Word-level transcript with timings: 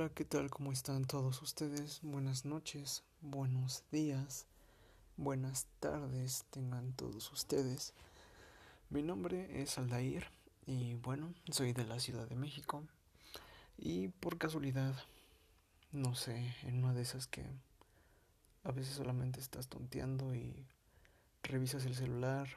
Hola, 0.00 0.08
¿qué 0.14 0.24
tal? 0.24 0.48
¿Cómo 0.48 0.72
están 0.72 1.04
todos 1.04 1.42
ustedes? 1.42 2.00
Buenas 2.02 2.46
noches, 2.46 3.04
buenos 3.20 3.84
días, 3.92 4.46
buenas 5.18 5.66
tardes 5.78 6.46
tengan 6.48 6.94
todos 6.94 7.30
ustedes. 7.32 7.92
Mi 8.88 9.02
nombre 9.02 9.60
es 9.60 9.76
Aldair 9.76 10.24
y 10.64 10.94
bueno, 10.94 11.34
soy 11.50 11.74
de 11.74 11.84
la 11.84 12.00
Ciudad 12.00 12.26
de 12.26 12.34
México 12.34 12.82
y 13.76 14.08
por 14.08 14.38
casualidad, 14.38 14.94
no 15.92 16.14
sé, 16.14 16.56
en 16.62 16.82
una 16.82 16.94
de 16.94 17.02
esas 17.02 17.26
que 17.26 17.44
a 18.64 18.72
veces 18.72 18.94
solamente 18.94 19.38
estás 19.38 19.68
tonteando 19.68 20.34
y 20.34 20.66
revisas 21.42 21.84
el 21.84 21.94
celular, 21.94 22.48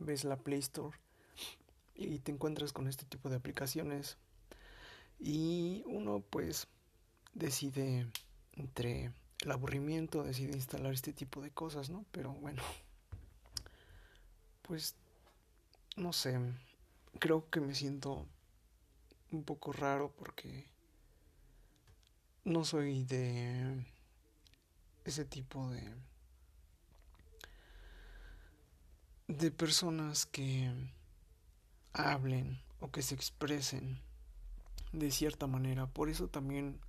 ves 0.00 0.24
la 0.24 0.36
Play 0.36 0.58
Store 0.58 0.98
y 1.94 2.18
te 2.18 2.30
encuentras 2.30 2.74
con 2.74 2.88
este 2.88 3.06
tipo 3.06 3.30
de 3.30 3.36
aplicaciones 3.36 4.18
y 5.18 5.82
uno 5.86 6.20
pues 6.30 6.66
decide 7.34 8.06
entre 8.54 9.12
el 9.40 9.50
aburrimiento, 9.50 10.22
decide 10.22 10.52
instalar 10.52 10.92
este 10.92 11.12
tipo 11.12 11.40
de 11.40 11.50
cosas, 11.50 11.90
¿no? 11.90 12.04
Pero 12.12 12.32
bueno, 12.32 12.62
pues 14.62 14.94
no 15.96 16.12
sé, 16.12 16.38
creo 17.18 17.48
que 17.50 17.60
me 17.60 17.74
siento 17.74 18.26
un 19.30 19.44
poco 19.44 19.72
raro 19.72 20.12
porque 20.12 20.66
no 22.44 22.64
soy 22.64 23.04
de 23.04 23.84
ese 25.04 25.24
tipo 25.24 25.70
de 25.70 25.94
de 29.28 29.50
personas 29.50 30.26
que 30.26 30.70
hablen 31.92 32.60
o 32.80 32.90
que 32.90 33.02
se 33.02 33.14
expresen 33.14 34.00
de 34.92 35.10
cierta 35.10 35.46
manera. 35.46 35.86
Por 35.86 36.08
eso 36.08 36.28
también 36.28 36.80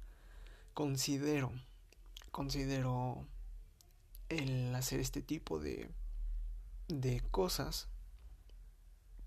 considero, 0.74 1.52
considero 2.32 3.26
el 4.30 4.74
hacer 4.76 5.00
este 5.00 5.22
tipo 5.22 5.60
de, 5.60 5.90
de 6.88 7.22
cosas 7.32 7.88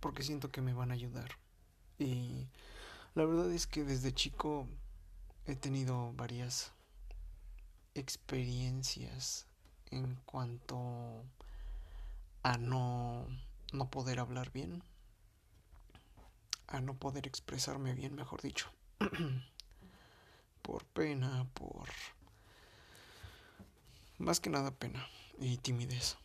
porque 0.01 0.23
siento 0.23 0.51
que 0.51 0.61
me 0.61 0.75
van 0.75 0.91
a 0.91 0.95
ayudar. 0.95 1.31
Y 1.99 2.49
la 3.15 3.25
verdad 3.25 3.51
es 3.51 3.67
que 3.67 3.85
desde 3.85 4.13
chico 4.13 4.69
he 5.47 5.57
tenido 5.57 6.13
varias 6.13 6.73
experiencias 7.95 9.47
en 9.91 10.17
cuanto 10.27 11.25
a 12.43 12.59
no, 12.59 13.27
no 13.73 13.91
poder 13.91 14.21
hablar 14.21 14.53
bien 14.53 14.83
a 16.69 16.81
no 16.81 16.95
poder 16.95 17.27
expresarme 17.27 17.95
bien, 17.95 18.14
mejor 18.14 18.42
dicho. 18.42 18.70
por 20.62 20.84
pena, 20.84 21.47
por... 21.55 21.89
Más 24.19 24.41
que 24.41 24.50
nada 24.50 24.70
pena 24.70 25.06
y 25.39 25.58
timidez. 25.58 26.17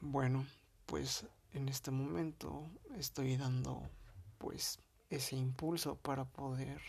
Bueno, 0.00 0.46
pues 0.86 1.26
en 1.52 1.68
este 1.68 1.90
momento 1.90 2.68
estoy 2.96 3.36
dando 3.36 3.82
pues 4.38 4.78
ese 5.10 5.36
impulso 5.36 5.96
para 5.96 6.24
poder 6.24 6.80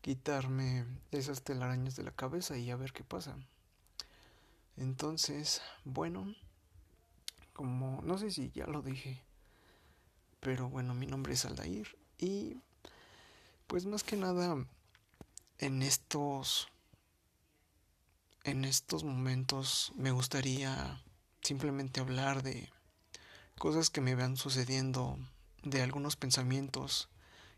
quitarme 0.00 0.84
esas 1.12 1.42
telarañas 1.42 1.96
de 1.96 2.02
la 2.02 2.10
cabeza 2.10 2.58
y 2.58 2.70
a 2.70 2.76
ver 2.76 2.92
qué 2.92 3.04
pasa. 3.04 3.36
Entonces, 4.76 5.62
bueno, 5.84 6.34
como 7.52 8.02
no 8.02 8.18
sé 8.18 8.30
si 8.30 8.50
ya 8.50 8.66
lo 8.66 8.82
dije 8.82 9.22
pero 10.44 10.68
bueno, 10.68 10.94
mi 10.94 11.06
nombre 11.06 11.32
es 11.32 11.46
Aldair 11.46 11.96
y 12.18 12.58
pues 13.66 13.86
más 13.86 14.04
que 14.04 14.16
nada 14.16 14.62
en 15.58 15.82
estos 15.82 16.68
en 18.44 18.66
estos 18.66 19.04
momentos 19.04 19.92
me 19.96 20.10
gustaría 20.10 21.02
simplemente 21.40 22.00
hablar 22.00 22.42
de 22.42 22.70
cosas 23.58 23.88
que 23.88 24.02
me 24.02 24.14
van 24.14 24.36
sucediendo, 24.36 25.18
de 25.62 25.80
algunos 25.80 26.16
pensamientos 26.16 27.08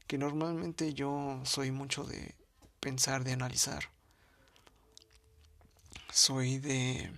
que 0.07 0.17
normalmente 0.17 0.95
yo 0.95 1.41
soy 1.45 1.73
mucho 1.73 2.05
de 2.05 2.37
pensar, 2.79 3.25
de 3.25 3.33
analizar. 3.33 3.91
Soy 6.13 6.59
de 6.59 7.13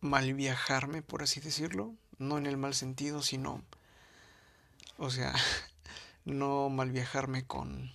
mal 0.00 0.34
viajarme, 0.34 1.02
por 1.02 1.22
así 1.22 1.38
decirlo, 1.38 1.94
no 2.18 2.38
en 2.38 2.46
el 2.46 2.56
mal 2.56 2.74
sentido, 2.74 3.22
sino 3.22 3.62
o 4.98 5.10
sea, 5.10 5.34
no 6.24 6.68
mal 6.68 6.90
viajarme 6.90 7.46
con 7.46 7.92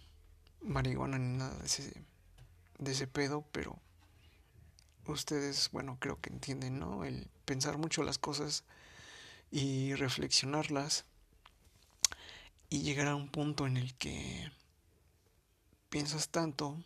marihuana 0.62 1.18
ni 1.18 1.38
nada 1.38 1.58
de 1.58 1.66
ese, 1.66 2.04
de 2.80 2.92
ese 2.92 3.08
pedo, 3.08 3.46
pero 3.52 3.80
ustedes, 5.08 5.70
bueno, 5.72 5.98
creo 6.00 6.20
que 6.20 6.30
entienden, 6.30 6.80
¿no? 6.80 7.04
El 7.04 7.28
pensar 7.46 7.78
mucho 7.78 8.04
las 8.04 8.18
cosas 8.18 8.64
y 9.52 9.94
reflexionarlas 9.96 11.06
y 12.70 12.82
llegar 12.84 13.08
a 13.08 13.16
un 13.16 13.28
punto 13.28 13.68
en 13.68 13.78
el 13.78 13.94
que 13.96 14.52
piensas 15.90 16.30
tanto 16.30 16.82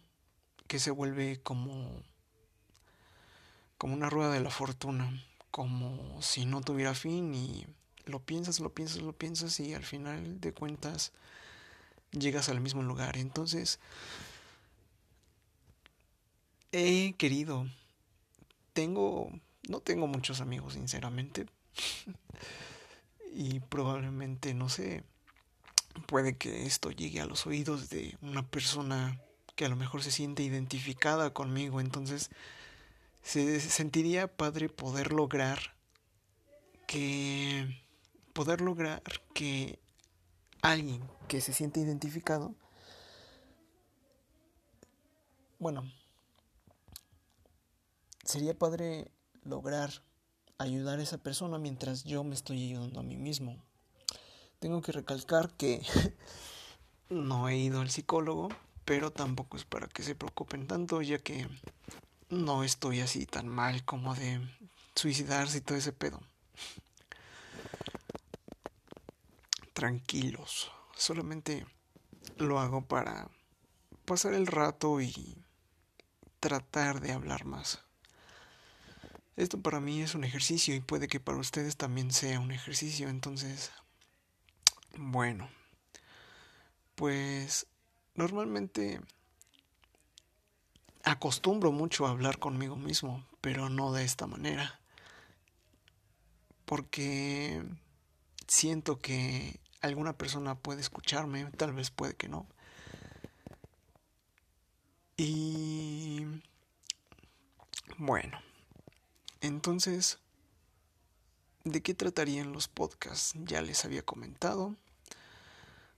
que 0.68 0.80
se 0.80 0.92
vuelve 0.92 1.40
como 1.42 2.02
como 3.78 3.94
una 3.94 4.10
rueda 4.10 4.32
de 4.32 4.40
la 4.40 4.50
fortuna, 4.50 5.24
como 5.52 6.22
si 6.22 6.46
no 6.46 6.62
tuviera 6.62 6.96
fin 6.96 7.36
y 7.36 7.68
lo 8.06 8.20
piensas, 8.20 8.60
lo 8.60 8.74
piensas, 8.74 9.02
lo 9.02 9.14
piensas 9.14 9.60
y 9.60 9.74
al 9.74 9.84
final 9.84 10.40
de 10.40 10.54
cuentas 10.54 11.12
llegas 12.12 12.50
al 12.50 12.62
mismo 12.62 12.84
lugar. 12.84 13.18
Entonces, 13.18 13.80
he 16.72 17.14
querido, 17.14 17.68
tengo, 18.74 19.30
no 19.70 19.80
tengo 19.80 20.08
muchos 20.08 20.42
amigos, 20.42 20.74
sinceramente. 20.74 21.46
y 23.34 23.60
probablemente, 23.60 24.54
no 24.54 24.70
sé, 24.70 25.04
puede 26.08 26.38
que 26.38 26.66
esto 26.66 26.92
llegue 26.92 27.22
a 27.22 27.26
los 27.26 27.46
oídos 27.48 27.90
de 27.90 28.18
una 28.22 28.48
persona 28.48 29.20
que 29.56 29.66
a 29.66 29.70
lo 29.70 29.76
mejor 29.76 30.04
se 30.04 30.12
siente 30.12 30.44
identificada 30.44 31.34
conmigo. 31.34 31.80
Entonces, 31.80 32.30
se 33.24 33.60
sentiría 33.60 34.28
padre 34.28 34.70
poder 34.70 35.12
lograr 35.12 35.76
que 36.88 37.85
poder 38.36 38.60
lograr 38.60 39.02
que 39.34 39.80
alguien 40.62 41.02
que 41.30 41.40
se 41.40 41.54
siente 41.54 41.80
identificado, 41.80 42.54
bueno, 45.58 45.90
sería 48.26 48.54
padre 48.54 49.10
lograr 49.44 50.04
ayudar 50.58 51.00
a 51.00 51.04
esa 51.04 51.18
persona 51.18 51.58
mientras 51.60 52.04
yo 52.04 52.26
me 52.26 52.36
estoy 52.36 52.66
ayudando 52.66 53.00
a 53.00 53.04
mí 53.04 53.16
mismo. 53.16 53.58
Tengo 54.60 54.82
que 54.82 54.92
recalcar 54.92 55.56
que 55.56 55.82
no 57.10 57.48
he 57.48 57.56
ido 57.56 57.80
al 57.80 57.90
psicólogo, 57.90 58.50
pero 58.84 59.14
tampoco 59.14 59.56
es 59.56 59.64
para 59.64 59.88
que 59.88 60.04
se 60.04 60.14
preocupen 60.14 60.68
tanto, 60.68 61.02
ya 61.02 61.20
que 61.20 61.48
no 62.28 62.66
estoy 62.66 63.00
así 63.00 63.26
tan 63.26 63.48
mal 63.48 63.86
como 63.86 64.14
de 64.14 64.42
suicidarse 64.94 65.60
y 65.60 65.62
todo 65.62 65.78
ese 65.78 65.94
pedo. 65.94 66.20
Tranquilos. 69.86 70.72
Solamente 70.96 71.64
lo 72.38 72.60
hago 72.60 72.82
para 72.82 73.30
pasar 74.06 74.34
el 74.34 74.48
rato 74.48 75.00
y 75.00 75.38
tratar 76.40 77.02
de 77.02 77.12
hablar 77.12 77.46
más. 77.46 77.84
Esto 79.36 79.62
para 79.62 79.80
mí 79.80 80.02
es 80.02 80.16
un 80.16 80.24
ejercicio 80.24 80.74
y 80.74 80.80
puede 80.80 81.08
que 81.08 81.20
para 81.20 81.38
ustedes 81.38 81.78
también 81.78 82.12
sea 82.12 82.40
un 82.40 82.52
ejercicio. 82.52 83.10
Entonces, 83.10 83.72
bueno, 84.98 85.50
pues 86.96 87.68
normalmente 88.16 89.02
acostumbro 91.04 91.72
mucho 91.72 92.08
a 92.08 92.10
hablar 92.10 92.40
conmigo 92.40 92.76
mismo, 92.76 93.24
pero 93.40 93.70
no 93.70 93.94
de 93.94 94.04
esta 94.04 94.26
manera. 94.26 94.80
Porque 96.66 97.62
siento 98.48 99.00
que 99.00 99.60
alguna 99.86 100.18
persona 100.18 100.56
puede 100.56 100.82
escucharme, 100.82 101.46
tal 101.58 101.74
vez 101.74 101.92
puede 101.92 102.16
que 102.16 102.28
no. 102.28 102.48
Y 105.18 106.26
bueno, 107.98 108.40
entonces, 109.42 110.20
¿de 111.64 111.82
qué 111.82 111.94
tratarían 111.94 112.52
los 112.52 112.68
podcasts? 112.68 113.34
Ya 113.46 113.62
les 113.62 113.86
había 113.86 114.04
comentado. 114.04 114.76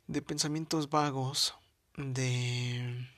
De 0.05 0.21
pensamientos 0.21 0.89
vagos, 0.89 1.55
de 1.97 3.09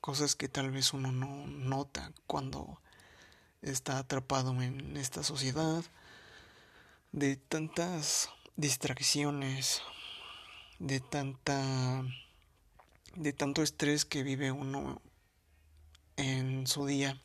cosas 0.00 0.36
que 0.36 0.48
tal 0.48 0.70
vez 0.70 0.94
uno 0.94 1.12
no 1.12 1.46
nota 1.46 2.12
cuando 2.26 2.80
está 3.60 3.98
atrapado 3.98 4.62
en 4.62 4.96
esta 4.96 5.22
sociedad, 5.22 5.84
de 7.12 7.36
tantas 7.36 8.30
distracciones, 8.56 9.82
de 10.78 11.00
tanta 11.00 12.02
de 13.14 13.32
tanto 13.32 13.62
estrés 13.62 14.04
que 14.04 14.22
vive 14.22 14.52
uno 14.52 15.00
en 16.16 16.66
su 16.66 16.84
día. 16.86 17.20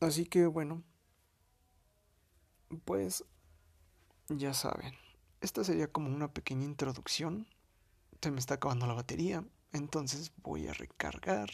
Así 0.00 0.26
que 0.26 0.46
bueno, 0.46 0.82
pues 2.84 3.24
ya 4.28 4.54
saben, 4.54 4.94
esta 5.40 5.64
sería 5.64 5.88
como 5.88 6.08
una 6.14 6.32
pequeña 6.32 6.64
introducción. 6.64 7.46
Se 8.20 8.30
me 8.30 8.40
está 8.40 8.54
acabando 8.54 8.86
la 8.86 8.94
batería, 8.94 9.44
entonces 9.72 10.32
voy 10.42 10.68
a 10.68 10.72
recargar. 10.72 11.50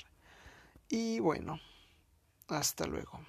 Y 0.88 1.18
bueno, 1.20 1.58
hasta 2.48 2.86
luego. 2.86 3.20